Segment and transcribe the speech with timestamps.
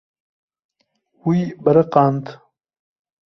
[1.25, 2.25] Wî biriqand.